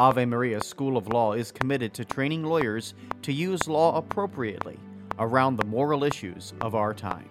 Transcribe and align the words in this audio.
Ave 0.00 0.24
Maria 0.24 0.62
School 0.62 0.96
of 0.96 1.08
Law 1.08 1.34
is 1.34 1.52
committed 1.52 1.92
to 1.92 2.06
training 2.06 2.42
lawyers 2.42 2.94
to 3.20 3.34
use 3.34 3.68
law 3.68 3.98
appropriately 3.98 4.78
around 5.18 5.58
the 5.58 5.66
moral 5.66 6.04
issues 6.04 6.54
of 6.62 6.74
our 6.74 6.94
time. 6.94 7.28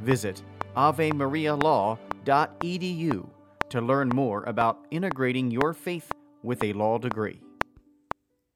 Visit 0.00 0.42
avemarialaw.edu 0.78 3.28
to 3.68 3.80
learn 3.82 4.08
more 4.08 4.44
about 4.44 4.86
integrating 4.90 5.50
your 5.50 5.74
faith 5.74 6.10
with 6.42 6.64
a 6.64 6.72
law 6.72 6.96
degree. 6.96 7.42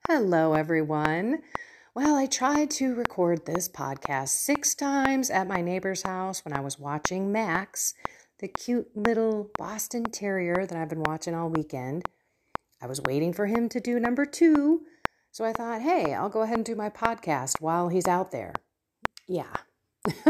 Hello, 0.09 0.55
everyone. 0.55 1.43
Well, 1.95 2.17
I 2.17 2.25
tried 2.25 2.71
to 2.71 2.95
record 2.95 3.45
this 3.45 3.69
podcast 3.69 4.29
six 4.29 4.75
times 4.75 5.29
at 5.29 5.47
my 5.47 5.61
neighbor's 5.61 6.01
house 6.01 6.47
when 6.47 6.55
I 6.55 6.61
was 6.61 6.79
watching 6.79 7.31
Max, 7.31 7.93
the 8.39 8.49
cute 8.49 8.97
little 8.97 9.51
Boston 9.59 10.05
Terrier 10.05 10.65
that 10.65 10.79
I've 10.79 10.89
been 10.89 11.03
watching 11.03 11.35
all 11.35 11.51
weekend. 11.51 12.09
I 12.85 12.87
was 12.87 13.01
waiting 13.01 13.33
for 13.33 13.47
him 13.47 13.71
to 13.71 13.81
do 13.81 13.99
number 13.99 14.27
two, 14.27 14.83
so 15.31 15.43
I 15.43 15.55
thought, 15.55 15.81
hey, 15.81 16.13
I'll 16.13 16.29
go 16.29 16.43
ahead 16.43 16.59
and 16.59 16.67
do 16.67 16.75
my 16.75 16.91
podcast 16.91 17.63
while 17.63 17.89
he's 17.89 18.07
out 18.07 18.31
there. 18.31 18.53
Yeah. 19.27 19.55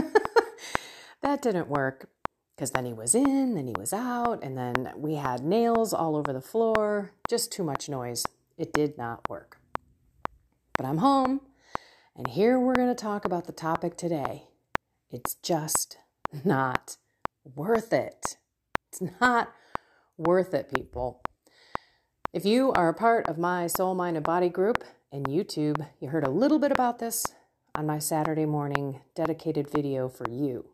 that 1.21 1.43
didn't 1.43 1.67
work 1.67 2.09
because 2.55 2.71
then 2.71 2.85
he 2.87 2.93
was 2.93 3.13
in, 3.13 3.57
then 3.57 3.67
he 3.67 3.75
was 3.77 3.93
out, 3.93 4.39
and 4.45 4.57
then 4.57 4.93
we 4.95 5.17
had 5.17 5.43
nails 5.43 5.93
all 5.93 6.15
over 6.15 6.33
the 6.33 6.41
floor. 6.41 7.11
Just 7.29 7.51
too 7.51 7.65
much 7.65 7.89
noise. 7.89 8.25
It 8.57 8.73
did 8.73 8.97
not 8.97 9.29
work. 9.29 9.59
But 10.77 10.87
I'm 10.87 10.99
home. 10.99 11.41
And 12.15 12.29
here 12.29 12.61
we're 12.61 12.77
going 12.77 12.87
to 12.87 12.95
talk 12.95 13.25
about 13.25 13.47
the 13.47 13.53
topic 13.53 13.97
today. 13.97 14.45
It's 15.11 15.35
just 15.35 15.97
not 16.45 16.99
worth 17.57 17.93
it. 17.93 18.37
It's 18.93 19.03
not 19.21 19.53
worth 20.17 20.55
it, 20.55 20.73
people. 20.73 21.21
If 22.35 22.45
you 22.45 22.73
are 22.73 22.89
a 22.89 22.95
part 22.95 23.29
of 23.29 23.39
my 23.39 23.69
Soul, 23.69 23.95
Mind, 23.95 24.17
and 24.17 24.27
Body 24.27 24.49
group 24.49 24.83
and 25.13 25.25
YouTube, 25.29 25.87
you 26.01 26.09
heard 26.09 26.27
a 26.27 26.31
little 26.31 26.59
bit 26.59 26.73
about 26.73 26.99
this 26.99 27.25
on 27.77 27.87
my 27.87 28.01
Saturday 28.01 28.45
morning 28.45 29.03
dedicated 29.15 29.71
video 29.71 30.09
for 30.09 30.29
you. 30.29 30.65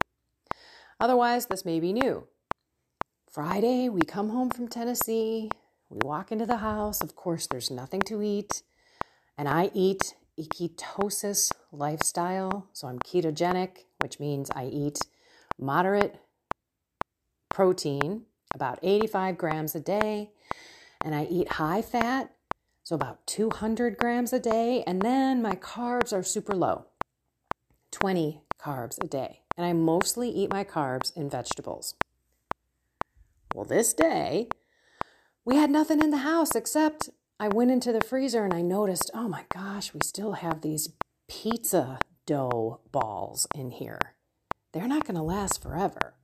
Otherwise, 0.98 1.44
this 1.44 1.66
may 1.66 1.78
be 1.78 1.92
new. 1.92 2.27
Friday, 3.31 3.91
we 3.91 4.00
come 4.00 4.31
home 4.31 4.48
from 4.48 4.69
Tennessee. 4.69 5.50
We 5.91 5.98
walk 6.03 6.33
into 6.33 6.47
the 6.47 6.56
house. 6.56 7.03
Of 7.03 7.14
course, 7.14 7.47
there's 7.47 7.70
nothing 7.70 8.00
to 8.06 8.22
eat. 8.22 8.62
And 9.37 9.47
I 9.47 9.70
eat 9.75 10.15
a 10.38 10.44
ketosis 10.44 11.53
lifestyle. 11.72 12.69
So 12.72 12.88
I'm 12.88 13.00
ketogenic, 13.00 13.84
which 14.00 14.19
means 14.19 14.50
I 14.56 14.65
eat 14.65 15.00
moderate 15.59 16.22
protein, 17.50 18.22
about 18.54 18.78
85 18.82 19.37
grams 19.37 19.75
a 19.75 19.81
day, 19.81 20.31
and 21.05 21.15
I 21.15 21.25
eat 21.25 21.53
high 21.53 21.83
fat, 21.83 22.33
so 22.83 22.94
about 22.94 23.27
200 23.27 23.97
grams 23.97 24.33
a 24.33 24.38
day, 24.38 24.83
and 24.87 25.03
then 25.03 25.43
my 25.43 25.55
carbs 25.55 26.12
are 26.12 26.22
super 26.22 26.55
low 26.55 26.87
20 27.91 28.41
carbs 28.59 29.03
a 29.03 29.06
day. 29.06 29.41
And 29.56 29.66
I 29.66 29.72
mostly 29.72 30.31
eat 30.31 30.53
my 30.53 30.65
carbs 30.65 31.15
in 31.16 31.28
vegetables. 31.28 31.94
Well, 33.55 33.65
this 33.65 33.93
day, 33.93 34.49
we 35.44 35.56
had 35.56 35.71
nothing 35.71 36.00
in 36.00 36.11
the 36.11 36.19
house 36.19 36.55
except 36.55 37.11
I 37.38 37.49
went 37.49 37.71
into 37.71 37.93
the 37.93 38.00
freezer 38.00 38.44
and 38.44 38.55
I 38.55 38.62
noticed, 38.62 39.11
oh 39.15 39.28
my 39.28 39.44
gosh, 39.53 39.93
we 39.93 40.00
still 40.05 40.32
have 40.34 40.61
these 40.61 40.91
pizza 41.28 41.99
dough 42.27 42.81
balls 42.93 43.47
in 43.55 43.71
here. 43.71 44.15
They're 44.72 44.87
not 44.87 45.05
going 45.05 45.17
to 45.17 45.22
last 45.22 45.62
forever. 45.62 46.15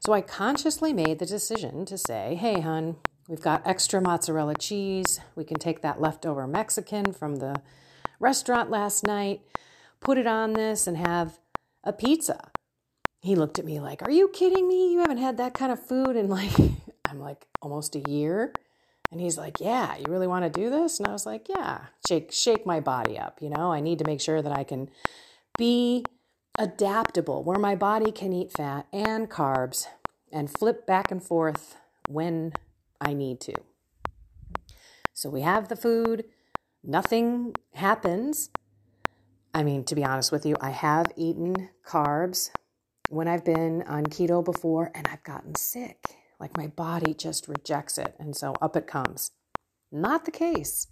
So 0.00 0.12
I 0.12 0.20
consciously 0.20 0.92
made 0.92 1.18
the 1.18 1.26
decision 1.26 1.86
to 1.86 1.98
say, 1.98 2.34
hey, 2.34 2.60
hun, 2.60 2.96
we've 3.28 3.40
got 3.40 3.66
extra 3.66 4.00
mozzarella 4.00 4.54
cheese. 4.54 5.20
We 5.34 5.44
can 5.44 5.58
take 5.58 5.82
that 5.82 6.00
leftover 6.00 6.46
Mexican 6.46 7.12
from 7.12 7.36
the 7.36 7.56
restaurant 8.20 8.70
last 8.70 9.06
night, 9.06 9.42
put 10.00 10.18
it 10.18 10.26
on 10.26 10.52
this, 10.52 10.86
and 10.86 10.96
have 10.96 11.38
a 11.82 11.92
pizza. 11.92 12.50
He 13.20 13.34
looked 13.34 13.58
at 13.58 13.64
me 13.64 13.80
like, 13.80 14.02
Are 14.02 14.10
you 14.10 14.28
kidding 14.28 14.68
me? 14.68 14.92
You 14.92 15.00
haven't 15.00 15.18
had 15.18 15.36
that 15.38 15.54
kind 15.54 15.72
of 15.72 15.84
food 15.84 16.16
in 16.16 16.28
like, 16.28 16.52
I'm 17.08 17.20
like, 17.20 17.46
almost 17.62 17.96
a 17.96 18.10
year. 18.10 18.52
And 19.10 19.20
he's 19.20 19.38
like, 19.38 19.60
"Yeah, 19.60 19.96
you 19.96 20.06
really 20.08 20.26
want 20.26 20.44
to 20.44 20.60
do 20.60 20.70
this?" 20.70 20.98
And 20.98 21.06
I 21.06 21.12
was 21.12 21.24
like, 21.24 21.48
"Yeah, 21.48 21.82
shake 22.08 22.32
shake 22.32 22.66
my 22.66 22.80
body 22.80 23.16
up, 23.16 23.40
you 23.40 23.48
know? 23.48 23.72
I 23.72 23.78
need 23.78 24.00
to 24.00 24.04
make 24.04 24.20
sure 24.20 24.42
that 24.42 24.50
I 24.50 24.64
can 24.64 24.90
be 25.56 26.04
adaptable 26.58 27.44
where 27.44 27.58
my 27.58 27.76
body 27.76 28.10
can 28.10 28.32
eat 28.32 28.50
fat 28.50 28.86
and 28.92 29.30
carbs 29.30 29.86
and 30.32 30.50
flip 30.50 30.84
back 30.84 31.12
and 31.12 31.22
forth 31.22 31.76
when 32.08 32.52
I 33.04 33.12
need 33.12 33.40
to." 33.42 33.54
So 35.12 35.30
we 35.30 35.42
have 35.42 35.68
the 35.68 35.76
food, 35.76 36.24
nothing 36.82 37.54
happens. 37.72 38.50
I 39.54 39.62
mean, 39.62 39.84
to 39.84 39.94
be 39.94 40.04
honest 40.04 40.32
with 40.32 40.44
you, 40.44 40.56
I 40.60 40.70
have 40.70 41.06
eaten 41.16 41.70
carbs 41.86 42.50
when 43.08 43.28
I've 43.28 43.44
been 43.44 43.82
on 43.82 44.06
keto 44.06 44.44
before 44.44 44.90
and 44.94 45.06
I've 45.06 45.22
gotten 45.22 45.54
sick. 45.54 45.98
Like 46.40 46.56
my 46.56 46.66
body 46.66 47.14
just 47.14 47.46
rejects 47.46 47.96
it. 47.96 48.14
And 48.18 48.36
so 48.36 48.54
up 48.60 48.76
it 48.76 48.88
comes. 48.88 49.30
Not 49.92 50.24
the 50.24 50.32
case. 50.32 50.88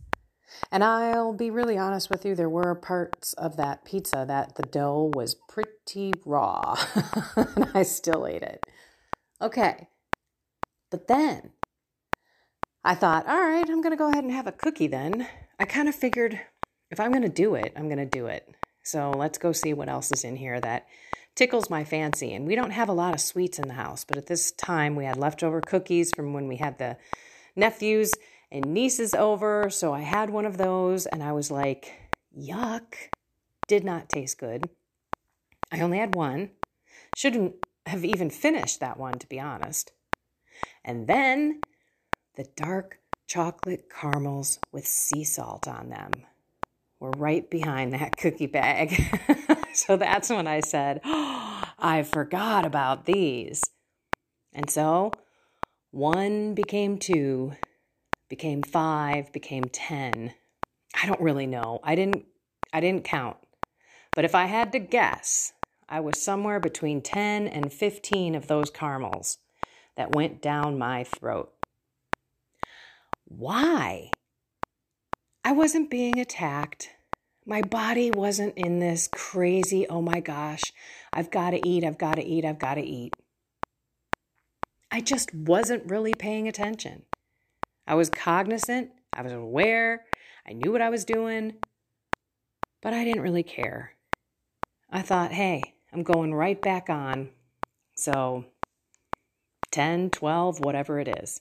And 0.71 0.85
I'll 0.85 1.33
be 1.33 1.51
really 1.51 1.77
honest 1.77 2.09
with 2.11 2.25
you, 2.25 2.35
there 2.35 2.49
were 2.49 2.75
parts 2.75 3.33
of 3.35 3.57
that 3.57 3.85
pizza 3.85 4.25
that 4.29 4.55
the 4.55 4.63
dough 4.63 5.11
was 5.15 5.35
pretty 5.35 6.13
raw. 6.25 6.77
and 7.37 7.71
I 7.75 7.83
still 7.83 8.27
ate 8.27 8.43
it. 8.43 8.65
Okay. 9.41 9.89
But 10.91 11.09
then 11.09 11.51
I 12.85 12.97
thought, 12.97 13.29
all 13.29 13.41
right, 13.41 13.69
I'm 13.69 13.81
going 13.81 13.93
to 13.93 13.97
go 13.97 14.11
ahead 14.11 14.25
and 14.25 14.33
have 14.33 14.49
a 14.49 14.53
cookie 14.53 14.89
then. 14.89 15.29
I 15.61 15.65
kind 15.65 15.89
of 15.89 15.95
figured 15.95 16.41
if 16.91 16.99
I'm 16.99 17.13
going 17.13 17.23
to 17.23 17.29
do 17.29 17.55
it, 17.55 17.73
I'm 17.77 17.87
going 17.87 17.99
to 17.99 18.05
do 18.05 18.27
it. 18.27 18.49
So 18.83 19.13
let's 19.13 19.39
go 19.39 19.53
see 19.53 19.73
what 19.73 19.89
else 19.89 20.11
is 20.11 20.25
in 20.25 20.35
here 20.35 20.61
that 20.61 20.87
tickles 21.37 21.71
my 21.71 21.85
fancy. 21.85 22.35
And 22.35 22.45
we 22.45 22.57
don't 22.57 22.73
have 22.73 22.89
a 22.89 22.93
lot 22.93 23.15
of 23.15 23.21
sweets 23.21 23.61
in 23.61 23.69
the 23.69 23.75
house, 23.75 24.05
but 24.05 24.17
at 24.17 24.27
this 24.27 24.51
time 24.51 24.97
we 24.97 25.05
had 25.05 25.17
leftover 25.17 25.61
cookies 25.61 26.11
from 26.17 26.33
when 26.33 26.49
we 26.49 26.57
had 26.57 26.79
the 26.79 26.97
nephews 27.55 28.13
and 28.51 28.67
nieces 28.67 29.15
over. 29.15 29.71
So 29.71 29.95
I 29.95 30.01
had 30.01 30.31
one 30.31 30.45
of 30.45 30.59
those 30.59 31.07
and 31.07 31.23
I 31.23 31.31
was 31.33 31.53
like, 31.53 32.11
yuck, 32.37 32.95
did 33.69 33.85
not 33.85 34.09
taste 34.09 34.39
good. 34.39 34.69
I 35.71 35.81
only 35.81 35.99
had 35.99 36.17
one. 36.17 36.51
Shouldn't 37.17 37.55
have 37.87 38.05
even 38.05 38.29
finished 38.29 38.81
that 38.81 38.99
one, 38.99 39.15
to 39.15 39.29
be 39.29 39.39
honest. 39.39 39.93
And 40.85 41.07
then 41.07 41.61
the 42.37 42.47
dark 42.57 42.99
chocolate 43.27 43.89
caramels 43.91 44.59
with 44.73 44.87
sea 44.87 45.25
salt 45.25 45.69
on 45.69 45.91
them 45.91 46.11
were 47.01 47.11
right 47.17 47.51
behind 47.51 47.93
that 47.93 48.17
cookie 48.19 48.47
bag. 48.47 48.95
so 49.75 49.97
that's 49.97 50.31
when 50.31 50.47
I 50.47 50.61
said, 50.61 51.01
oh, 51.05 51.65
I 51.79 52.03
forgot 52.05 52.65
about 52.65 53.07
these. 53.07 53.63
And 54.53 54.71
so 54.71 55.11
one 55.91 56.55
became 56.55 56.99
two, 56.99 57.55
became 58.29 58.63
five, 58.63 59.33
became 59.33 59.65
10. 59.65 60.33
I 61.03 61.07
don't 61.07 61.21
really 61.21 61.47
know. 61.47 61.81
I 61.83 61.95
didn't 61.95 62.25
I 62.73 62.81
didn't 62.81 63.05
count. 63.05 63.37
But 64.15 64.25
if 64.25 64.35
I 64.35 64.47
had 64.47 64.73
to 64.73 64.79
guess, 64.79 65.53
I 65.89 66.01
was 66.01 66.23
somewhere 66.23 66.61
between 66.61 67.03
10 67.03 67.49
and 67.49 67.73
15 67.73 68.35
of 68.35 68.47
those 68.47 68.71
caramels 68.71 69.39
that 69.97 70.15
went 70.15 70.41
down 70.41 70.79
my 70.79 71.05
throat. 71.05 71.53
Why? 73.37 74.11
I 75.45 75.53
wasn't 75.53 75.91
being 75.91 76.19
attacked. 76.21 76.91
My 77.47 77.63
body 77.63 78.11
wasn't 78.11 78.55
in 78.57 78.79
this 78.79 79.09
crazy, 79.13 79.87
oh 79.89 80.03
my 80.03 80.21
gosh, 80.21 80.63
I've 81.13 81.31
got 81.31 81.51
to 81.51 81.69
eat, 81.69 81.83
I've 81.83 81.99
got 81.99 82.17
to 82.17 82.25
eat, 82.25 82.45
I've 82.45 82.59
got 82.59 82.75
to 82.75 82.83
eat. 82.83 83.15
I 84.91 85.01
just 85.01 85.35
wasn't 85.35 85.91
really 85.91 86.13
paying 86.15 86.47
attention. 86.47 87.03
I 87.87 87.95
was 87.95 88.11
cognizant, 88.11 88.91
I 89.13 89.23
was 89.23 89.33
aware, 89.33 90.05
I 90.47 90.53
knew 90.53 90.71
what 90.71 90.83
I 90.83 90.91
was 90.91 91.05
doing, 91.05 91.55
but 92.83 92.93
I 92.93 93.03
didn't 93.03 93.23
really 93.23 93.43
care. 93.43 93.95
I 94.91 95.03
thought, 95.03 95.33
hey, 95.33 95.75
I'm 95.93 96.03
going 96.03 96.35
right 96.35 96.61
back 96.61 96.91
on. 96.91 97.31
So 97.97 98.45
10, 99.71 100.11
12, 100.11 100.61
whatever 100.61 101.01
it 101.01 101.09
is. 101.09 101.41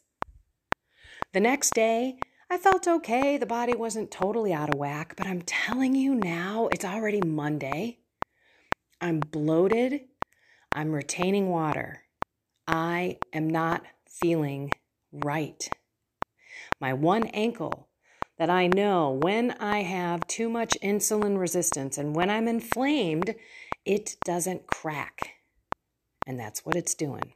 The 1.33 1.39
next 1.39 1.73
day, 1.73 2.17
I 2.49 2.57
felt 2.57 2.89
okay. 2.89 3.37
The 3.37 3.45
body 3.45 3.73
wasn't 3.73 4.11
totally 4.11 4.51
out 4.51 4.73
of 4.73 4.77
whack, 4.77 5.13
but 5.15 5.27
I'm 5.27 5.41
telling 5.43 5.95
you 5.95 6.13
now, 6.13 6.67
it's 6.73 6.83
already 6.83 7.21
Monday. 7.21 7.99
I'm 8.99 9.21
bloated. 9.21 10.01
I'm 10.73 10.91
retaining 10.91 11.47
water. 11.47 12.01
I 12.67 13.17
am 13.31 13.49
not 13.49 13.83
feeling 14.09 14.71
right. 15.13 15.69
My 16.81 16.91
one 16.91 17.27
ankle 17.27 17.87
that 18.37 18.49
I 18.49 18.67
know 18.67 19.11
when 19.23 19.51
I 19.51 19.83
have 19.83 20.27
too 20.27 20.49
much 20.49 20.77
insulin 20.83 21.37
resistance 21.39 21.97
and 21.97 22.13
when 22.13 22.29
I'm 22.29 22.49
inflamed, 22.49 23.35
it 23.85 24.17
doesn't 24.25 24.67
crack. 24.67 25.35
And 26.27 26.37
that's 26.37 26.65
what 26.65 26.75
it's 26.75 26.93
doing. 26.93 27.35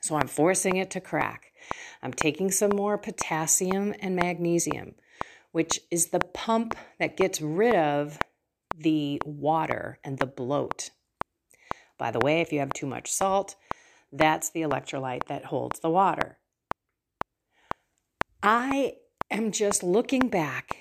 So 0.00 0.16
I'm 0.16 0.28
forcing 0.28 0.76
it 0.76 0.90
to 0.92 1.00
crack. 1.00 1.52
I'm 2.02 2.12
taking 2.12 2.50
some 2.50 2.70
more 2.74 2.96
potassium 2.96 3.94
and 4.00 4.16
magnesium, 4.16 4.94
which 5.52 5.80
is 5.90 6.08
the 6.08 6.20
pump 6.20 6.74
that 6.98 7.16
gets 7.16 7.40
rid 7.40 7.74
of 7.74 8.18
the 8.76 9.20
water 9.24 9.98
and 10.02 10.18
the 10.18 10.26
bloat. 10.26 10.90
By 11.98 12.10
the 12.10 12.20
way, 12.20 12.40
if 12.40 12.52
you 12.52 12.60
have 12.60 12.72
too 12.72 12.86
much 12.86 13.12
salt, 13.12 13.56
that's 14.10 14.50
the 14.50 14.62
electrolyte 14.62 15.26
that 15.26 15.46
holds 15.46 15.80
the 15.80 15.90
water. 15.90 16.38
I 18.42 18.94
am 19.30 19.52
just 19.52 19.82
looking 19.82 20.28
back 20.28 20.76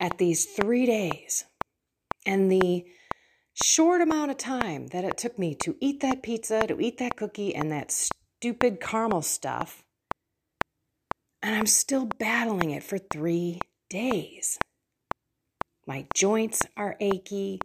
at 0.00 0.16
these 0.16 0.46
three 0.46 0.86
days 0.86 1.44
and 2.24 2.50
the 2.50 2.86
short 3.52 4.00
amount 4.00 4.30
of 4.30 4.38
time 4.38 4.86
that 4.88 5.04
it 5.04 5.18
took 5.18 5.38
me 5.38 5.54
to 5.56 5.76
eat 5.80 6.00
that 6.00 6.22
pizza, 6.22 6.66
to 6.66 6.80
eat 6.80 6.96
that 6.98 7.16
cookie, 7.16 7.54
and 7.54 7.70
that 7.70 7.92
stupid 8.40 8.80
caramel 8.80 9.20
stuff. 9.20 9.84
And 11.42 11.54
I'm 11.54 11.66
still 11.66 12.06
battling 12.06 12.70
it 12.70 12.82
for 12.82 12.96
three 12.96 13.60
days. 13.90 14.58
My 15.86 16.06
joints 16.14 16.62
are 16.74 16.96
achy. 17.00 17.60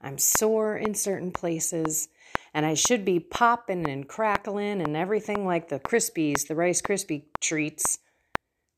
I'm 0.00 0.18
sore 0.18 0.76
in 0.76 0.94
certain 0.94 1.32
places. 1.32 2.10
And 2.52 2.64
I 2.64 2.74
should 2.74 3.04
be 3.04 3.18
popping 3.18 3.90
and 3.90 4.08
crackling 4.08 4.80
and 4.80 4.96
everything 4.96 5.44
like 5.44 5.68
the 5.68 5.80
Krispies, 5.80 6.46
the 6.46 6.54
Rice 6.54 6.80
Krispie 6.80 7.24
treats. 7.40 7.98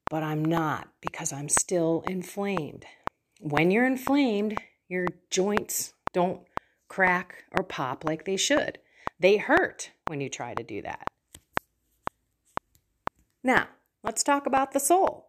But 0.09 0.23
I'm 0.23 0.43
not 0.43 0.89
because 1.03 1.35
I'm 1.35 1.51
still 1.51 2.03
inflamed. 2.07 2.87
When 3.43 3.71
you're 3.71 3.85
inflamed, 3.85 4.59
your 4.89 5.07
joints 5.31 5.93
don't 6.15 6.41
crack 6.89 7.45
or 7.55 7.63
pop 7.63 8.07
like 8.07 8.25
they 8.25 8.39
should. 8.39 8.79
They 9.21 9.37
hurt 9.37 9.91
when 10.07 10.23
you 10.23 10.31
try 10.31 10.55
to 10.55 10.63
do 10.63 10.81
that. 10.81 11.11
Now, 13.47 13.69
let's 14.03 14.25
talk 14.25 14.45
about 14.45 14.73
the 14.73 14.81
soul. 14.81 15.29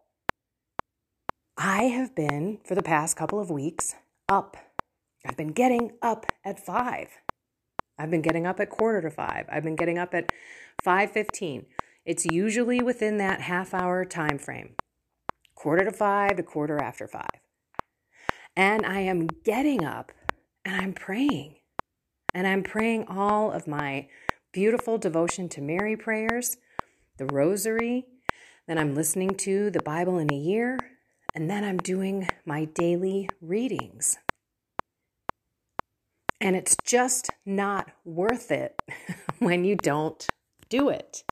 I 1.56 1.84
have 1.84 2.16
been, 2.16 2.58
for 2.64 2.74
the 2.74 2.82
past 2.82 3.16
couple 3.16 3.38
of 3.38 3.48
weeks, 3.48 3.94
up. 4.28 4.56
I've 5.24 5.36
been 5.36 5.52
getting 5.52 5.92
up 6.02 6.26
at 6.44 6.58
five. 6.58 7.10
I've 7.96 8.10
been 8.10 8.20
getting 8.20 8.44
up 8.44 8.58
at 8.58 8.70
quarter 8.70 9.00
to 9.02 9.10
five. 9.10 9.46
I've 9.48 9.62
been 9.62 9.76
getting 9.76 9.98
up 9.98 10.14
at 10.14 10.32
5:15. 10.82 11.66
It's 12.04 12.26
usually 12.26 12.82
within 12.82 13.18
that 13.18 13.42
half 13.42 13.72
hour 13.72 14.04
time 14.04 14.38
frame. 14.38 14.74
Quarter 15.54 15.84
to 15.84 15.92
5 15.92 16.38
to 16.38 16.42
quarter 16.42 16.82
after 16.82 17.06
5. 17.06 17.22
And 18.56 18.84
I 18.84 18.98
am 18.98 19.28
getting 19.44 19.84
up 19.84 20.10
and 20.64 20.74
I'm 20.74 20.92
praying. 20.92 21.60
And 22.34 22.48
I'm 22.48 22.64
praying 22.64 23.06
all 23.06 23.52
of 23.52 23.68
my 23.68 24.08
beautiful 24.52 24.98
devotion 24.98 25.48
to 25.50 25.60
Mary 25.60 25.96
prayers 25.96 26.56
the 27.18 27.26
rosary, 27.26 28.06
then 28.66 28.78
I'm 28.78 28.94
listening 28.94 29.34
to 29.36 29.70
the 29.70 29.82
Bible 29.82 30.18
in 30.18 30.32
a 30.32 30.36
year, 30.36 30.78
and 31.34 31.50
then 31.50 31.64
I'm 31.64 31.78
doing 31.78 32.28
my 32.44 32.64
daily 32.64 33.28
readings. 33.40 34.18
And 36.40 36.54
it's 36.54 36.76
just 36.84 37.30
not 37.44 37.90
worth 38.04 38.50
it 38.50 38.80
when 39.38 39.64
you 39.64 39.76
don't 39.76 40.26
do 40.68 40.88
it. 40.88 41.24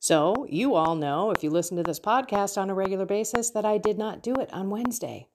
So, 0.00 0.46
you 0.50 0.74
all 0.74 0.96
know, 0.96 1.30
if 1.30 1.42
you 1.42 1.50
listen 1.50 1.76
to 1.76 1.82
this 1.82 2.00
podcast 2.00 2.58
on 2.58 2.70
a 2.70 2.74
regular 2.74 3.06
basis, 3.06 3.50
that 3.50 3.64
I 3.64 3.78
did 3.78 3.98
not 3.98 4.22
do 4.22 4.34
it 4.34 4.52
on 4.52 4.70
Wednesday. 4.70 5.28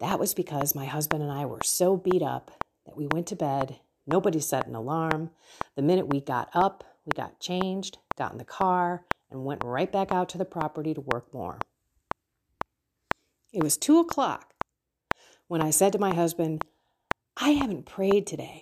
That 0.00 0.18
was 0.18 0.34
because 0.34 0.74
my 0.74 0.86
husband 0.86 1.22
and 1.22 1.32
I 1.32 1.46
were 1.46 1.60
so 1.64 1.96
beat 1.96 2.22
up 2.22 2.62
that 2.86 2.96
we 2.96 3.06
went 3.06 3.26
to 3.28 3.36
bed. 3.36 3.80
Nobody 4.06 4.40
set 4.40 4.66
an 4.66 4.74
alarm. 4.74 5.30
The 5.76 5.82
minute 5.82 6.08
we 6.08 6.20
got 6.20 6.50
up, 6.54 6.84
we 7.04 7.12
got 7.14 7.40
changed, 7.40 7.98
got 8.16 8.32
in 8.32 8.38
the 8.38 8.44
car, 8.44 9.04
and 9.30 9.44
went 9.44 9.64
right 9.64 9.90
back 9.90 10.12
out 10.12 10.28
to 10.30 10.38
the 10.38 10.44
property 10.44 10.94
to 10.94 11.00
work 11.00 11.32
more. 11.32 11.58
It 13.52 13.62
was 13.62 13.76
two 13.76 13.98
o'clock 13.98 14.54
when 15.48 15.62
I 15.62 15.70
said 15.70 15.92
to 15.92 15.98
my 15.98 16.14
husband, 16.14 16.64
I 17.36 17.50
haven't 17.50 17.86
prayed 17.86 18.26
today. 18.26 18.60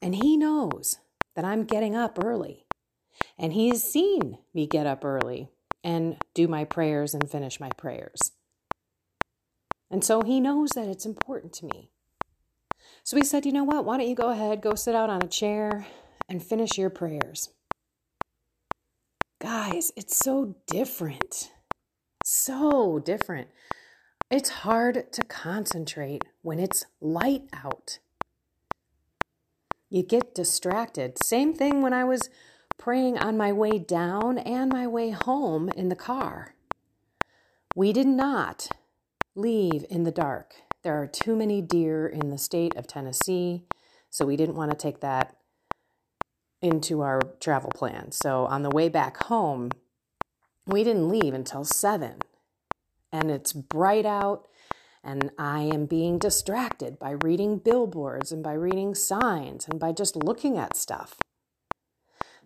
And 0.00 0.14
he 0.14 0.36
knows 0.36 0.98
that 1.34 1.44
I'm 1.44 1.64
getting 1.64 1.94
up 1.94 2.18
early. 2.22 2.64
And 3.38 3.52
he 3.52 3.68
has 3.68 3.82
seen 3.82 4.38
me 4.54 4.66
get 4.66 4.86
up 4.86 5.04
early 5.04 5.50
and 5.84 6.16
do 6.34 6.48
my 6.48 6.64
prayers 6.64 7.12
and 7.12 7.30
finish 7.30 7.60
my 7.60 7.70
prayers. 7.76 8.32
And 9.90 10.04
so 10.04 10.22
he 10.22 10.40
knows 10.40 10.70
that 10.70 10.88
it's 10.88 11.04
important 11.04 11.52
to 11.54 11.66
me. 11.66 11.90
So 13.02 13.16
he 13.16 13.24
said, 13.24 13.44
You 13.44 13.52
know 13.52 13.64
what? 13.64 13.84
Why 13.84 13.98
don't 13.98 14.08
you 14.08 14.14
go 14.14 14.30
ahead, 14.30 14.62
go 14.62 14.74
sit 14.74 14.94
out 14.94 15.10
on 15.10 15.22
a 15.22 15.28
chair 15.28 15.86
and 16.30 16.42
finish 16.42 16.78
your 16.78 16.90
prayers. 16.90 17.50
Guys, 19.40 19.92
it's 19.96 20.16
so 20.16 20.54
different. 20.66 21.50
So 22.24 23.00
different. 23.00 23.48
It's 24.30 24.50
hard 24.50 25.12
to 25.12 25.22
concentrate 25.22 26.24
when 26.42 26.60
it's 26.60 26.86
light 27.00 27.42
out. 27.52 27.98
You 29.88 30.04
get 30.04 30.36
distracted. 30.36 31.20
Same 31.20 31.52
thing 31.52 31.82
when 31.82 31.92
I 31.92 32.04
was 32.04 32.30
praying 32.78 33.18
on 33.18 33.36
my 33.36 33.52
way 33.52 33.78
down 33.78 34.38
and 34.38 34.72
my 34.72 34.86
way 34.86 35.10
home 35.10 35.68
in 35.70 35.88
the 35.88 35.96
car. 35.96 36.54
We 37.74 37.92
did 37.92 38.06
not 38.06 38.68
leave 39.34 39.84
in 39.90 40.04
the 40.04 40.12
dark. 40.12 40.54
There 40.82 41.00
are 41.00 41.08
too 41.08 41.34
many 41.34 41.60
deer 41.60 42.06
in 42.06 42.30
the 42.30 42.38
state 42.38 42.76
of 42.76 42.86
Tennessee, 42.86 43.64
so 44.10 44.24
we 44.24 44.36
didn't 44.36 44.54
want 44.54 44.70
to 44.70 44.76
take 44.76 45.00
that 45.00 45.36
into 46.62 47.00
our 47.00 47.20
travel 47.40 47.70
plan. 47.74 48.12
So 48.12 48.46
on 48.46 48.62
the 48.62 48.70
way 48.70 48.88
back 48.88 49.16
home, 49.24 49.70
we 50.66 50.84
didn't 50.84 51.08
leave 51.08 51.34
until 51.34 51.64
seven. 51.64 52.16
And 53.12 53.30
it's 53.30 53.52
bright 53.52 54.06
out, 54.06 54.46
and 55.02 55.30
I 55.38 55.62
am 55.62 55.86
being 55.86 56.18
distracted 56.18 56.98
by 56.98 57.12
reading 57.22 57.58
billboards 57.58 58.30
and 58.30 58.42
by 58.42 58.52
reading 58.52 58.94
signs 58.94 59.66
and 59.66 59.80
by 59.80 59.92
just 59.92 60.16
looking 60.16 60.58
at 60.58 60.76
stuff. 60.76 61.16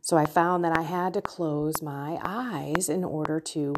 So 0.00 0.16
I 0.16 0.26
found 0.26 0.64
that 0.64 0.76
I 0.76 0.83
had 0.83 1.14
to 1.14 1.23
close 1.23 1.83
my 1.83 2.18
eyes 2.23 2.88
in 2.88 3.04
order 3.04 3.40
to 3.40 3.75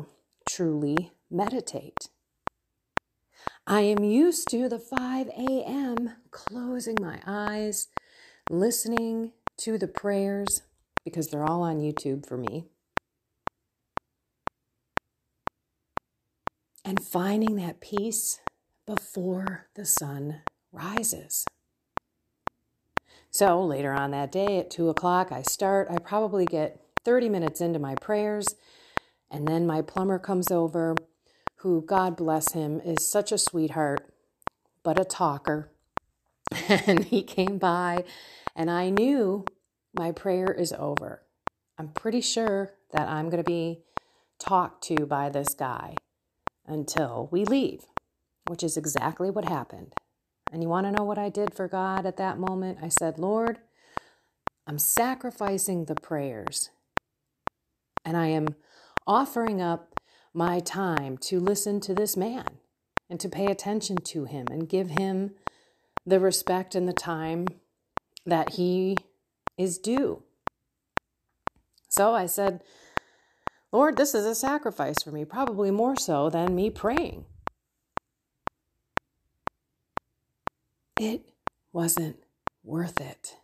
truly 0.49 1.12
meditate. 1.31 2.09
I 3.66 3.81
am 3.81 4.05
used 4.05 4.49
to 4.50 4.69
the 4.69 4.78
5 4.78 5.28
a.m. 5.28 6.14
closing 6.31 6.97
my 7.00 7.21
eyes, 7.26 7.88
listening 8.49 9.33
to 9.59 9.79
the 9.79 9.89
prayers 9.89 10.63
because 11.05 11.29
they're 11.29 11.45
all 11.45 11.63
on 11.63 11.81
YouTube 11.81 12.27
for 12.27 12.37
me. 12.37 12.65
And 16.85 17.03
finding 17.03 17.57
that 17.57 17.81
peace 17.81 18.41
before 18.87 19.67
the 19.75 19.85
sun 19.85 20.43
rises. 20.73 21.45
So 23.31 23.63
later 23.63 23.93
on 23.93 24.13
that 24.13 24.33
day 24.33 24.59
at 24.59 24.71
two 24.71 24.89
o'clock, 24.89 25.31
I 25.31 25.43
start. 25.43 25.89
I 25.91 25.99
probably 25.99 26.47
get 26.47 26.81
30 27.05 27.29
minutes 27.29 27.61
into 27.61 27.79
my 27.79 27.95
prayers, 27.97 28.47
and 29.31 29.47
then 29.47 29.67
my 29.67 29.83
plumber 29.83 30.19
comes 30.19 30.51
over, 30.51 30.95
who, 31.57 31.83
God 31.83 32.17
bless 32.17 32.53
him, 32.53 32.81
is 32.81 33.07
such 33.07 33.33
a 33.33 33.39
sweetheart, 33.39 34.13
but 34.83 34.99
a 34.99 35.05
talker. 35.05 35.71
And 36.69 37.05
he 37.05 37.23
came 37.23 37.59
by 37.59 38.05
and 38.55 38.71
I 38.71 38.91
knew 38.91 39.45
my 39.95 40.13
prayer 40.13 40.53
is 40.53 40.73
over. 40.73 41.23
I'm 41.79 41.89
pretty 41.89 42.21
sure 42.21 42.75
that 42.93 43.09
I'm 43.09 43.29
going 43.31 43.43
to 43.43 43.49
be 43.51 43.83
talked 44.39 44.85
to 44.85 45.07
by 45.07 45.29
this 45.31 45.55
guy 45.55 45.97
until 46.67 47.29
we 47.33 47.45
leave. 47.45 47.85
which 48.49 48.63
is 48.63 48.77
exactly 48.77 49.31
what 49.31 49.49
happened. 49.49 49.93
And 50.53 50.63
you 50.63 50.69
want 50.69 50.87
to 50.87 50.93
know 50.93 51.05
what 51.05 51.19
I 51.19 51.29
did 51.29 51.55
for 51.55 51.69
God 51.69 52.07
at 52.07 52.17
that 52.19 52.39
moment? 52.39 52.79
I 52.83 52.89
said, 52.89 53.19
Lord, 53.19 53.59
I'm 54.67 54.79
sacrificing 54.79 55.85
the 55.85 55.95
prayers 55.97 56.71
and 58.05 58.17
I 58.17 58.29
am 58.29 58.49
offering 59.07 59.61
up 59.61 60.01
my 60.33 60.61
time 60.61 61.17
to 61.19 61.41
listen 61.41 61.81
to 61.81 61.95
this 61.95 62.17
man 62.17 62.47
and 63.09 63.19
to 63.21 63.29
pay 63.29 63.47
attention 63.47 63.97
to 63.97 64.25
him 64.25 64.47
and 64.51 64.69
give 64.69 64.91
him 64.91 65.33
the 66.07 66.21
respect 66.21 66.75
and 66.75 66.89
the 66.89 66.93
time 66.93 67.47
that 68.25 68.55
he 68.55 68.97
is 69.59 69.79
due. 69.79 70.23
So 71.89 72.15
I 72.15 72.27
said, 72.27 72.63
Lord, 73.73 73.97
this 73.97 74.15
is 74.15 74.25
a 74.25 74.35
sacrifice 74.35 75.03
for 75.03 75.11
me, 75.11 75.25
probably 75.25 75.71
more 75.71 75.97
so 75.97 76.31
than 76.31 76.55
me 76.55 76.71
praying. 76.71 77.27
It 80.99 81.29
wasn't 81.73 82.17
worth 82.65 83.01
it. 83.01 83.37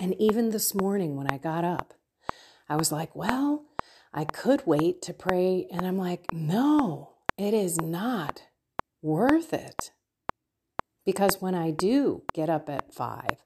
And 0.00 0.14
even 0.20 0.50
this 0.50 0.74
morning 0.74 1.16
when 1.16 1.30
I 1.30 1.38
got 1.38 1.64
up, 1.64 1.94
I 2.68 2.76
was 2.76 2.92
like, 2.92 3.14
well, 3.16 3.64
I 4.12 4.24
could 4.24 4.66
wait 4.66 5.02
to 5.02 5.12
pray. 5.12 5.66
And 5.70 5.86
I'm 5.86 5.98
like, 5.98 6.32
no, 6.32 7.14
it 7.36 7.52
is 7.52 7.78
not 7.80 8.44
worth 9.02 9.52
it. 9.52 9.90
Because 11.08 11.40
when 11.40 11.54
I 11.54 11.70
do 11.70 12.20
get 12.34 12.50
up 12.50 12.68
at 12.68 12.92
five 12.92 13.42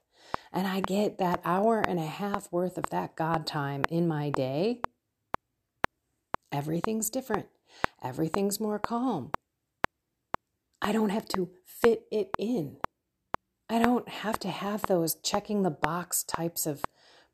and 0.51 0.67
I 0.67 0.81
get 0.81 1.17
that 1.19 1.39
hour 1.45 1.79
and 1.79 1.97
a 1.97 2.05
half 2.05 2.51
worth 2.51 2.77
of 2.77 2.89
that 2.89 3.15
God 3.15 3.47
time 3.47 3.83
in 3.87 4.05
my 4.05 4.29
day, 4.31 4.81
everything's 6.51 7.09
different. 7.09 7.45
Everything's 8.03 8.59
more 8.59 8.79
calm. 8.79 9.31
I 10.81 10.91
don't 10.91 11.11
have 11.11 11.25
to 11.29 11.51
fit 11.65 12.03
it 12.11 12.31
in. 12.37 12.79
I 13.69 13.79
don't 13.79 14.09
have 14.09 14.39
to 14.39 14.49
have 14.49 14.81
those 14.81 15.15
checking 15.15 15.63
the 15.63 15.71
box 15.71 16.21
types 16.25 16.65
of 16.65 16.83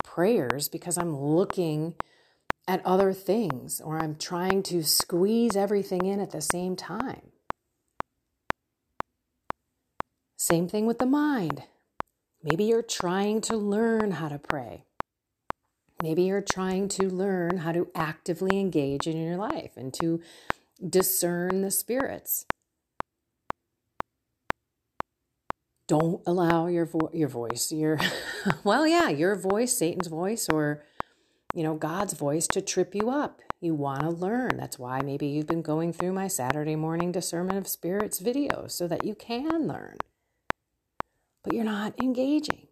prayers 0.03 0.69
because 0.69 0.99
I'm 0.99 1.17
looking 1.17 1.95
at 2.67 2.85
other 2.85 3.13
things 3.13 3.81
or 3.81 3.97
I'm 3.97 4.13
trying 4.13 4.61
to 4.65 4.83
squeeze 4.83 5.55
everything 5.55 6.05
in 6.05 6.19
at 6.19 6.29
the 6.29 6.39
same 6.39 6.75
time. 6.75 7.31
Same 10.39 10.69
thing 10.69 10.85
with 10.85 10.99
the 10.99 11.05
mind. 11.05 11.63
Maybe 12.41 12.63
you're 12.63 12.81
trying 12.81 13.41
to 13.41 13.57
learn 13.57 14.11
how 14.11 14.29
to 14.29 14.39
pray. 14.39 14.85
Maybe 16.01 16.23
you're 16.23 16.41
trying 16.41 16.87
to 16.89 17.09
learn 17.09 17.57
how 17.57 17.73
to 17.73 17.89
actively 17.93 18.57
engage 18.57 19.05
in 19.05 19.21
your 19.21 19.35
life 19.35 19.71
and 19.75 19.93
to 19.95 20.21
discern 20.81 21.61
the 21.61 21.69
spirits. 21.69 22.45
don't 25.87 26.21
allow 26.27 26.67
your 26.67 26.85
vo- 26.85 27.09
your 27.11 27.27
voice 27.27 27.71
your 27.71 27.99
well 28.63 28.85
yeah 28.85 29.09
your 29.09 29.33
voice 29.33 29.75
satan's 29.75 30.05
voice 30.05 30.47
or 30.47 30.83
you 31.55 31.63
know 31.63 31.73
god's 31.73 32.13
voice 32.13 32.45
to 32.45 32.61
trip 32.61 32.93
you 32.93 33.09
up 33.09 33.41
you 33.59 33.73
want 33.73 34.01
to 34.01 34.09
learn 34.09 34.51
that's 34.55 34.77
why 34.77 35.01
maybe 35.01 35.25
you've 35.25 35.47
been 35.47 35.63
going 35.63 35.91
through 35.91 36.13
my 36.13 36.27
saturday 36.27 36.75
morning 36.75 37.11
discernment 37.11 37.57
of 37.57 37.67
spirits 37.67 38.19
video 38.19 38.67
so 38.67 38.87
that 38.87 39.03
you 39.03 39.15
can 39.15 39.67
learn 39.67 39.97
but 41.43 41.53
you're 41.53 41.63
not 41.63 41.93
engaging. 42.01 42.67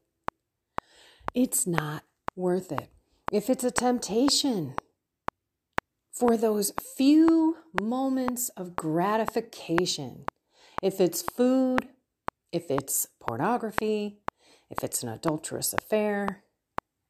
It's 1.34 1.68
not 1.68 2.04
worth 2.36 2.72
it. 2.72 2.90
If 3.32 3.50
it's 3.50 3.64
a 3.64 3.72
temptation 3.72 4.76
for 6.12 6.38
those 6.38 6.74
few 6.96 7.58
moments 7.80 8.50
of 8.50 8.76
gratification 8.76 10.26
if 10.82 11.02
it's 11.02 11.24
food 11.24 11.88
if 12.52 12.72
it's 12.72 13.08
pornography, 13.20 14.20
if 14.70 14.84
it's 14.84 15.04
an 15.04 15.10
adulterous 15.10 15.74
affair, 15.74 16.44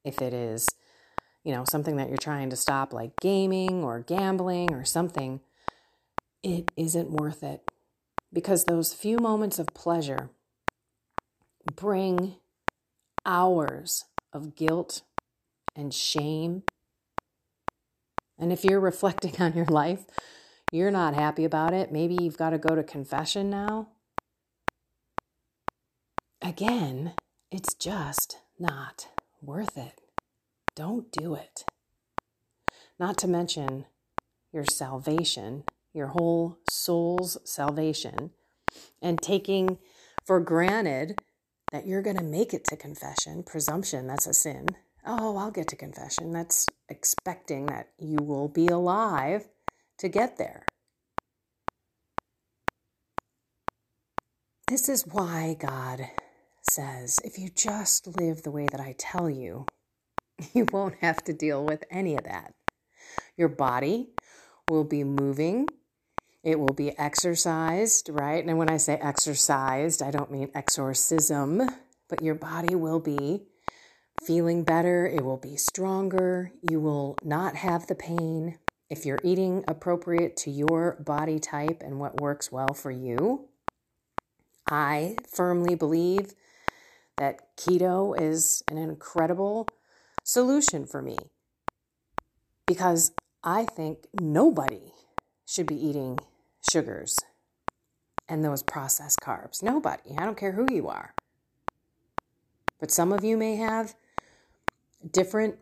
if 0.04 0.22
it 0.22 0.34
is, 0.34 0.68
you 1.44 1.54
know, 1.54 1.64
something 1.64 1.98
that 1.98 2.10
you're 2.10 2.18
trying 2.18 2.50
to 2.50 2.56
stop, 2.56 2.94
like 2.94 3.12
gaming 3.22 3.84
or 3.84 4.00
gambling 4.00 4.74
or 4.74 4.84
something, 4.84 5.42
it 6.44 6.72
isn't 6.76 7.12
worth 7.12 7.44
it. 7.44 7.62
Because 8.34 8.66
those 8.66 8.94
few 8.94 9.18
moments 9.18 9.60
of 9.60 9.68
pleasure 9.68 10.30
bring 11.76 12.36
hours 13.26 14.06
of 14.34 14.56
guilt 14.56 15.02
and 15.76 15.94
shame. 15.94 16.64
And 18.40 18.52
if 18.52 18.64
you're 18.64 18.80
reflecting 18.92 19.42
on 19.42 19.54
your 19.54 19.66
life, 19.66 20.06
you're 20.72 20.92
not 20.92 21.14
happy 21.14 21.46
about 21.46 21.74
it. 21.74 21.92
Maybe 21.92 22.18
you've 22.22 22.38
got 22.38 22.52
to 22.52 22.58
go 22.58 22.76
to 22.76 22.84
confession 22.84 23.50
now 23.50 23.88
again, 26.42 27.14
it's 27.52 27.74
just 27.74 28.38
not 28.58 29.08
worth 29.42 29.78
it. 29.78 30.00
Don't 30.76 31.12
do 31.12 31.36
it. 31.36 31.66
Not 33.00 33.18
to 33.20 33.28
mention 33.28 33.86
your 34.52 34.66
salvation, 34.66 35.64
your 35.94 36.08
whole 36.08 36.58
soul's 36.70 37.38
salvation, 37.44 38.32
and 39.02 39.22
taking 39.22 39.78
for 40.26 40.40
granted 40.40 41.22
that 41.72 41.86
you're 41.86 42.02
going 42.02 42.18
to 42.18 42.24
make 42.24 42.54
it 42.54 42.64
to 42.66 42.78
confession. 42.78 43.44
Presumption, 43.44 44.08
that's 44.08 44.28
a 44.28 44.34
sin. 44.34 44.68
Oh, 45.06 45.38
I'll 45.38 45.52
get 45.52 45.68
to 45.70 45.76
confession. 45.76 46.32
That's 46.32 46.66
expecting 46.90 47.66
that 47.68 47.90
you 47.98 48.18
will 48.22 48.48
be 48.48 48.68
alive 48.68 49.48
to 50.00 50.10
get 50.10 50.38
there. 50.38 50.66
This 54.68 54.90
is 54.90 55.08
why 55.08 55.56
God 55.58 56.10
says 56.62 57.20
if 57.24 57.40
you 57.40 57.50
just 57.50 58.20
live 58.20 58.44
the 58.44 58.52
way 58.52 58.68
that 58.70 58.82
I 58.82 58.96
tell 58.98 59.30
you, 59.30 59.66
you 60.54 60.66
won't 60.72 60.96
have 61.00 61.24
to 61.24 61.34
deal 61.34 61.64
with 61.64 61.84
any 61.90 62.16
of 62.16 62.26
that. 62.26 62.54
Your 63.38 63.50
body 63.50 64.10
will 64.70 64.84
be 64.84 65.04
moving, 65.04 65.68
it 66.48 66.62
will 66.62 66.74
be 66.74 66.98
exercised, 66.98 68.08
right? 68.08 68.46
And 68.46 68.58
when 68.58 68.70
I 68.70 68.78
say 68.78 68.94
exercised, 68.94 70.02
I 70.02 70.12
don't 70.12 70.32
mean 70.32 70.50
exorcism, 70.56 71.62
but 72.08 72.24
your 72.24 72.36
body 72.36 72.74
will 72.74 73.02
be 73.02 73.42
feeling 74.26 74.64
better, 74.64 75.06
it 75.06 75.26
will 75.26 75.36
be 75.36 75.58
stronger, 75.58 76.54
you 76.62 76.80
will 76.80 77.18
not 77.22 77.58
have 77.58 77.88
the 77.88 77.96
pain. 77.96 78.60
If 78.90 79.06
you're 79.06 79.20
eating 79.26 79.66
appropriate 79.68 80.38
to 80.38 80.50
your 80.50 80.96
body 81.06 81.38
type 81.38 81.84
and 81.86 82.00
what 82.00 82.22
works 82.22 82.50
well 82.50 82.74
for 82.74 82.92
you, 82.92 83.50
I 84.72 85.18
firmly 85.30 85.76
believe 85.76 86.34
that 87.18 87.58
keto 87.58 88.18
is 88.18 88.64
an 88.72 88.78
incredible 88.78 89.68
solution 90.24 90.86
for 90.86 91.02
me 91.02 91.18
because 92.66 93.12
I 93.44 93.66
think 93.66 94.08
nobody 94.22 94.94
should 95.46 95.68
be 95.68 95.76
eating 95.76 96.20
sugars 96.70 97.18
and 98.28 98.44
those 98.44 98.64
processed 98.64 99.20
carbs. 99.22 99.64
Nobody. 99.64 100.16
I 100.18 100.26
don't 100.26 100.38
care 100.38 100.52
who 100.52 100.68
you 100.72 100.88
are. 100.88 101.14
But 102.80 102.92
some 102.92 103.12
of 103.12 103.24
you 103.24 103.38
may 103.38 103.56
have 103.56 103.96
different 105.12 105.58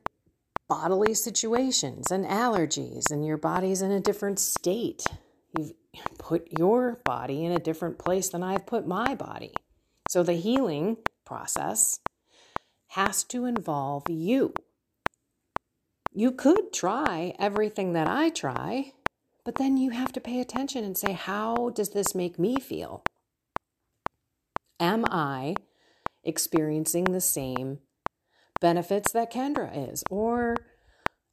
bodily 0.67 1.13
situations 1.13 2.11
and 2.11 2.25
allergies, 2.25 3.11
and 3.11 3.25
your 3.25 3.37
body's 3.37 3.81
in 3.81 3.91
a 3.91 3.99
different 3.99 4.39
state. 4.39 5.03
You've 5.57 5.73
put 6.17 6.47
your 6.57 6.99
body 7.05 7.45
in 7.45 7.51
a 7.51 7.59
different 7.59 7.99
place 7.99 8.29
than 8.29 8.43
I've 8.43 8.65
put 8.65 8.87
my 8.87 9.15
body. 9.15 9.53
So 10.09 10.23
the 10.23 10.33
healing 10.33 10.97
process 11.23 11.99
has 12.89 13.23
to 13.25 13.45
involve 13.45 14.09
you. 14.09 14.53
You 16.13 16.31
could 16.31 16.73
try 16.73 17.35
everything 17.39 17.93
that 17.93 18.07
I 18.07 18.29
try, 18.29 18.93
but 19.45 19.55
then 19.55 19.77
you 19.77 19.91
have 19.91 20.11
to 20.11 20.19
pay 20.19 20.41
attention 20.41 20.83
and 20.83 20.97
say, 20.97 21.13
how 21.13 21.69
does 21.69 21.89
this 21.89 22.15
make 22.15 22.39
me 22.39 22.59
feel? 22.59 23.03
Am 24.79 25.05
I 25.05 25.55
experiencing 26.23 27.05
the 27.05 27.21
same 27.21 27.77
benefits 28.59 29.11
that 29.11 29.31
Kendra 29.31 29.91
is? 29.93 30.03
Or 30.09 30.57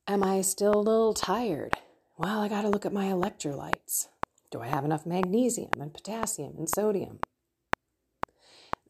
am 0.07 0.23
I 0.23 0.42
still 0.42 0.75
a 0.75 0.81
little 0.81 1.14
tired? 1.14 1.73
Well, 2.19 2.40
I 2.40 2.49
got 2.49 2.62
to 2.62 2.69
look 2.69 2.85
at 2.85 2.92
my 2.92 3.07
electrolytes. 3.07 4.09
Do 4.50 4.61
I 4.61 4.66
have 4.69 4.85
enough 4.85 5.07
magnesium 5.07 5.71
and 5.81 5.95
potassium 5.95 6.54
and 6.59 6.69
sodium? 6.69 7.21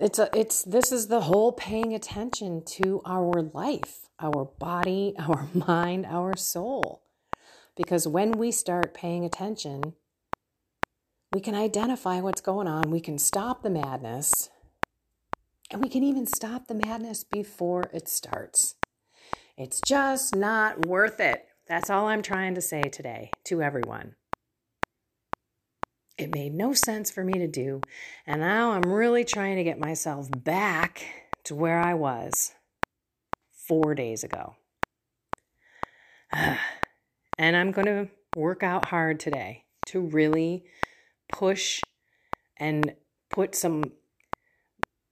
It's 0.01 0.19
a, 0.19 0.29
it's 0.35 0.65
this 0.65 0.91
is 0.91 1.07
the 1.07 1.21
whole 1.21 1.53
paying 1.53 1.95
attention 1.95 2.65
to 2.65 3.01
our 3.07 3.41
life, 3.41 4.09
our 4.19 4.47
body, 4.47 5.15
our 5.19 5.49
mind, 5.55 6.07
our 6.07 6.37
soul. 6.37 7.05
Because 7.77 8.07
when 8.07 8.33
we 8.33 8.51
start 8.51 8.95
paying 8.95 9.25
attention, 9.25 9.95
we 11.33 11.41
can 11.41 11.55
identify 11.55 12.21
what's 12.21 12.41
going 12.41 12.69
on, 12.69 12.91
we 12.91 13.01
can 13.01 13.19
stop 13.19 13.63
the 13.63 13.71
madness, 13.71 14.51
and 15.71 15.83
we 15.83 15.89
can 15.89 16.03
even 16.03 16.27
stop 16.27 16.69
the 16.69 16.75
madness 16.75 17.25
before 17.25 17.85
it 17.95 18.09
starts. 18.09 18.75
It's 19.57 19.81
just 19.81 20.37
not 20.37 20.87
worth 20.87 21.21
it. 21.21 21.47
That's 21.67 21.89
all 21.89 22.07
I'm 22.07 22.23
trying 22.23 22.55
to 22.55 22.61
say 22.61 22.83
today 22.83 23.31
to 23.45 23.63
everyone. 23.63 24.17
It 26.19 26.35
made 26.35 26.55
no 26.55 26.75
sense 26.75 27.11
for 27.11 27.25
me 27.25 27.35
to 27.35 27.47
do. 27.47 27.81
And 28.27 28.41
now 28.41 28.73
I'm 28.73 28.93
really 28.93 29.25
trying 29.25 29.57
to 29.57 29.65
get 29.65 29.79
myself 29.79 30.29
back 30.37 31.05
to 31.45 31.55
where 31.55 31.79
I 31.79 31.95
was 31.95 32.53
four 33.67 33.95
days 33.95 34.23
ago. 34.23 34.57
and 37.43 37.57
I'm 37.57 37.73
going 37.73 37.87
to 37.87 38.09
work 38.37 38.63
out 38.63 38.87
hard 38.87 39.19
today 39.19 39.65
to 39.87 40.01
really 40.01 40.65
push 41.33 41.81
and 42.57 42.95
put 43.31 43.57
some 43.57 43.83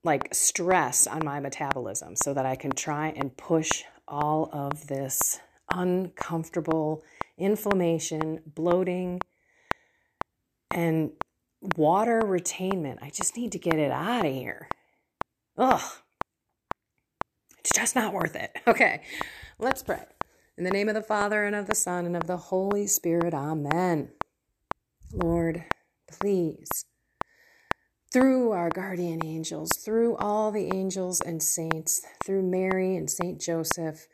like 0.04 0.32
stress 0.32 1.08
on 1.08 1.24
my 1.24 1.40
metabolism 1.40 2.14
so 2.14 2.32
that 2.32 2.46
I 2.46 2.54
can 2.54 2.70
try 2.70 3.08
and 3.08 3.36
push 3.36 3.82
all 4.06 4.48
of 4.52 4.86
this 4.86 5.40
uncomfortable 5.74 7.02
inflammation, 7.36 8.40
bloating, 8.46 9.18
and 10.72 11.10
water 11.76 12.22
retainment. 12.22 12.98
I 13.02 13.10
just 13.10 13.36
need 13.36 13.50
to 13.52 13.58
get 13.58 13.74
it 13.74 13.90
out 13.90 14.24
of 14.24 14.32
here. 14.32 14.68
Ugh. 15.58 15.82
It's 17.58 17.72
just 17.74 17.96
not 17.96 18.14
worth 18.14 18.36
it. 18.36 18.56
Okay, 18.68 19.02
let's 19.58 19.82
pray. 19.82 20.04
In 20.60 20.64
the 20.64 20.70
name 20.70 20.90
of 20.90 20.94
the 20.94 21.00
Father, 21.00 21.44
and 21.44 21.56
of 21.56 21.68
the 21.68 21.74
Son, 21.74 22.04
and 22.04 22.14
of 22.14 22.26
the 22.26 22.36
Holy 22.36 22.86
Spirit, 22.86 23.32
Amen. 23.32 24.10
Lord, 25.10 25.64
please, 26.06 26.84
through 28.12 28.50
our 28.50 28.68
guardian 28.68 29.24
angels, 29.24 29.70
through 29.82 30.18
all 30.18 30.50
the 30.50 30.70
angels 30.70 31.22
and 31.22 31.42
saints, 31.42 32.02
through 32.22 32.42
Mary 32.42 32.94
and 32.94 33.08
Saint 33.08 33.40
Joseph, 33.40 34.06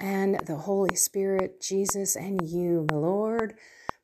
and 0.00 0.40
the 0.48 0.56
Holy 0.56 0.96
Spirit, 0.96 1.60
Jesus, 1.60 2.16
and 2.16 2.42
you, 2.42 2.84
my 2.90 2.96
Lord, 2.96 3.54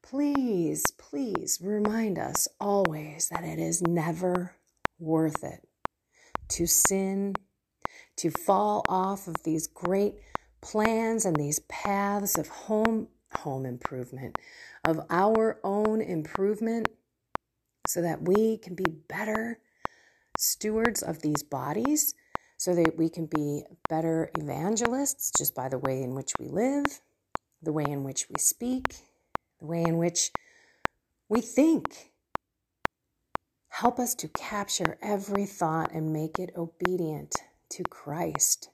please, 0.01 0.85
please 0.93 1.59
remind 1.61 2.21
us 2.21 2.47
always 2.61 3.29
that 3.33 3.43
it 3.43 3.59
is 3.59 3.83
never 3.83 4.55
worth 5.01 5.43
it 5.43 5.67
to 6.51 6.69
sin, 6.69 7.35
to 8.19 8.31
fall 8.31 8.85
off 8.89 9.27
of 9.27 9.43
these 9.43 9.67
great 9.67 10.21
plans 10.65 11.27
and 11.27 11.37
these 11.37 11.61
paths 11.69 12.39
of 12.39 12.49
home 12.49 13.07
home 13.37 13.67
improvement, 13.67 14.39
of 14.85 15.01
our 15.11 15.59
own 15.63 16.01
improvement 16.01 16.89
so 17.87 18.01
that 18.01 18.23
we 18.23 18.57
can 18.57 18.75
be 18.75 18.87
better 19.09 19.59
stewards 20.39 21.03
of 21.03 21.21
these 21.21 21.43
bodies 21.43 22.15
so 22.57 22.75
that 22.75 22.97
we 22.97 23.09
can 23.09 23.27
be 23.27 23.63
better 23.89 24.31
evangelists 24.39 25.33
just 25.37 25.55
by 25.55 25.69
the 25.69 25.79
way 25.79 26.03
in 26.03 26.15
which 26.15 26.33
we 26.39 26.47
live, 26.47 27.01
the 27.61 27.73
way 27.73 27.85
in 27.85 28.05
which 28.05 28.27
we 28.31 28.39
speak, 28.39 28.97
the 29.61 29.67
way 29.67 29.83
in 29.83 29.99
which 29.99 30.31
we 31.29 31.41
think. 31.41 32.13
Help 33.69 33.99
us 33.99 34.15
to 34.15 34.29
capture 34.29 34.97
every 35.03 35.45
thought 35.45 35.93
and 35.93 36.13
make 36.13 36.39
it 36.39 36.55
obedient 36.57 37.35
to 37.69 37.83
Christ 37.83 38.71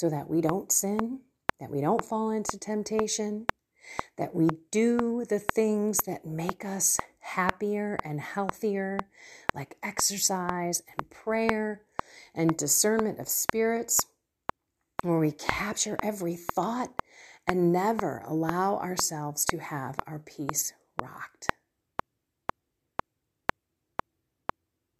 so 0.00 0.08
that 0.08 0.28
we 0.28 0.40
don't 0.40 0.70
sin, 0.70 1.20
that 1.60 1.70
we 1.70 1.80
don't 1.80 2.04
fall 2.04 2.30
into 2.30 2.58
temptation, 2.58 3.46
that 4.16 4.34
we 4.34 4.48
do 4.70 5.24
the 5.28 5.38
things 5.38 5.98
that 6.06 6.26
make 6.26 6.64
us 6.64 6.98
happier 7.20 7.98
and 8.04 8.20
healthier, 8.20 8.98
like 9.54 9.76
exercise 9.82 10.82
and 10.88 11.10
prayer 11.10 11.82
and 12.34 12.56
discernment 12.56 13.18
of 13.18 13.28
spirits, 13.28 13.98
where 15.02 15.18
we 15.18 15.32
capture 15.32 15.96
every 16.02 16.36
thought 16.36 16.90
and 17.46 17.72
never 17.72 18.22
allow 18.26 18.76
ourselves 18.76 19.44
to 19.44 19.58
have 19.58 19.96
our 20.06 20.18
peace 20.18 20.72
rocked. 21.00 21.48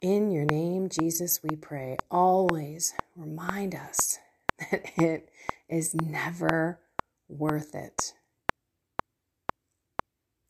In 0.02 0.30
your 0.30 0.44
name, 0.44 0.88
Jesus, 0.88 1.40
we 1.42 1.56
pray. 1.56 1.96
Always 2.10 2.94
remind 3.16 3.74
us 3.74 4.18
that 4.58 4.82
it 4.96 5.30
is 5.68 5.94
never 5.94 6.80
worth 7.28 7.74
it. 7.74 8.14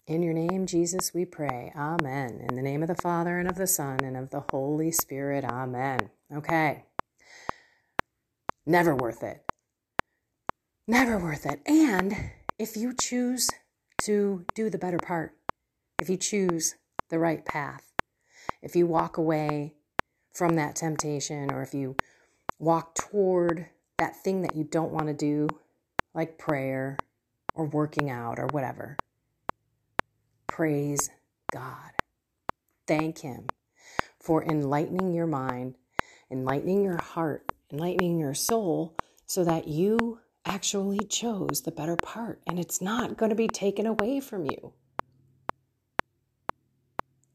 In 0.06 0.22
your 0.22 0.32
name, 0.32 0.66
Jesus, 0.66 1.12
we 1.12 1.26
pray. 1.26 1.70
Amen. 1.76 2.40
In 2.48 2.56
the 2.56 2.62
name 2.62 2.82
of 2.82 2.88
the 2.88 2.94
Father, 2.94 3.38
and 3.38 3.48
of 3.48 3.56
the 3.56 3.66
Son, 3.66 3.98
and 4.02 4.16
of 4.16 4.30
the 4.30 4.44
Holy 4.50 4.90
Spirit. 4.90 5.44
Amen. 5.44 6.11
Okay. 6.35 6.85
Never 8.64 8.94
worth 8.94 9.22
it. 9.22 9.44
Never 10.87 11.18
worth 11.18 11.44
it. 11.44 11.61
And 11.66 12.30
if 12.59 12.74
you 12.74 12.94
choose 12.98 13.50
to 14.04 14.46
do 14.54 14.70
the 14.70 14.78
better 14.78 14.98
part, 14.98 15.37
if 16.00 16.09
you 16.09 16.16
choose 16.16 16.76
the 17.11 17.18
right 17.18 17.44
path, 17.44 17.92
if 18.62 18.74
you 18.74 18.87
walk 18.87 19.18
away 19.18 19.74
from 20.32 20.56
that 20.56 20.76
temptation, 20.76 21.52
or 21.52 21.61
if 21.62 21.74
you 21.74 21.96
walk 22.59 22.94
toward 22.94 23.66
that 23.98 24.16
thing 24.22 24.42
that 24.42 24.56
you 24.56 24.64
don't 24.64 24.92
want 24.92 25.08
to 25.08 25.14
do, 25.14 25.48
like 26.14 26.38
prayer 26.38 26.96
or 27.54 27.66
working 27.66 28.11
out 28.11 28.38
or 28.38 28.46
whatever, 28.52 28.96
Praise 30.58 31.08
God. 31.52 31.92
Thank 32.88 33.20
Him 33.20 33.46
for 34.18 34.42
enlightening 34.42 35.14
your 35.14 35.28
mind, 35.28 35.76
enlightening 36.32 36.82
your 36.82 37.00
heart, 37.00 37.52
enlightening 37.72 38.18
your 38.18 38.34
soul 38.34 38.96
so 39.24 39.44
that 39.44 39.68
you 39.68 40.18
actually 40.44 40.98
chose 41.06 41.61
the 41.61 41.70
better 41.70 41.94
part 41.94 42.40
and 42.44 42.58
it's 42.58 42.80
not 42.80 43.16
going 43.16 43.30
to 43.30 43.37
be 43.37 43.46
taken 43.46 43.87
away 43.87 44.18
from 44.18 44.46
you. 44.46 44.72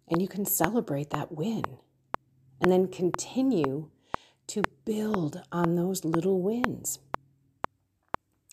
And 0.10 0.21
you 0.21 0.28
can 0.28 0.43
celebrate 0.43 1.12
that 1.12 1.32
win 1.32 1.63
and 2.60 2.69
then 2.69 2.89
continue 2.89 3.89
build 4.86 5.41
on 5.52 5.76
those 5.76 6.06
little 6.06 6.41
wins. 6.41 7.00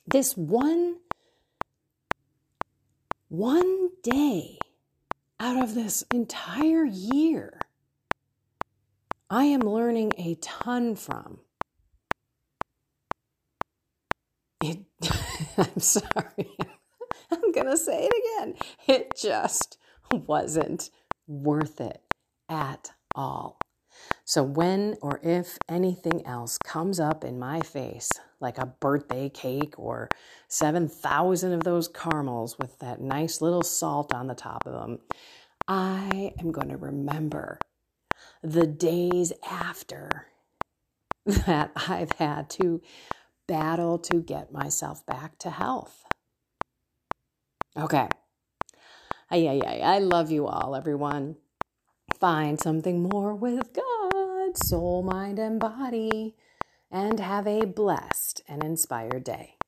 This 0.07 0.37
one 0.37 0.97
one 3.31 3.91
day 4.03 4.59
out 5.39 5.63
of 5.63 5.77
this 5.77 6.03
entire 6.13 6.85
year, 6.85 7.61
I 9.31 9.45
am 9.45 9.61
learning 9.61 10.13
a 10.19 10.35
ton 10.41 10.97
from. 10.97 11.39
It, 14.65 14.81
I'm 15.57 15.79
sorry. 15.79 16.57
I'm 17.31 17.53
going 17.53 17.69
to 17.69 17.77
say 17.77 18.09
it 18.11 18.43
again. 18.43 18.57
It 18.89 19.13
just 19.17 19.79
wasn't 20.11 20.91
worth 21.29 21.81
it 21.81 22.03
at 22.49 22.91
all. 23.15 23.60
So, 24.31 24.45
when 24.45 24.97
or 25.03 25.19
if 25.25 25.59
anything 25.69 26.25
else 26.25 26.57
comes 26.57 27.01
up 27.01 27.25
in 27.25 27.41
my 27.41 27.59
face, 27.63 28.09
like 28.39 28.59
a 28.59 28.67
birthday 28.67 29.29
cake 29.29 29.75
or 29.77 30.09
7,000 30.47 31.53
of 31.53 31.65
those 31.65 31.89
caramels 31.89 32.57
with 32.57 32.79
that 32.79 33.01
nice 33.01 33.41
little 33.41 33.65
salt 33.65 34.15
on 34.15 34.29
the 34.29 34.37
top 34.37 34.63
of 34.67 34.73
them, 34.75 35.01
I 35.67 36.33
am 36.39 36.53
going 36.53 36.69
to 36.69 36.77
remember 36.77 37.59
the 38.41 38.69
days 38.69 39.33
after 39.51 40.29
that 41.27 41.73
I've 41.89 42.13
had 42.13 42.49
to 42.51 42.81
battle 43.49 43.99
to 43.99 44.23
get 44.23 44.53
myself 44.53 45.05
back 45.07 45.41
to 45.41 45.51
health. 45.51 46.05
Okay. 47.77 48.07
Ay, 49.29 49.49
ay, 49.49 49.61
ay. 49.67 49.81
I 49.81 49.99
love 49.99 50.31
you 50.31 50.47
all, 50.47 50.77
everyone. 50.77 51.35
Find 52.21 52.61
something 52.61 53.03
more 53.03 53.35
with 53.35 53.73
God, 53.73 53.90
soul, 54.57 55.03
mind, 55.03 55.39
and 55.39 55.61
body 55.61 56.35
and 56.91 57.21
have 57.21 57.47
a 57.47 57.65
blessed 57.65 58.43
and 58.49 58.65
inspired 58.65 59.25
day. 59.25 59.60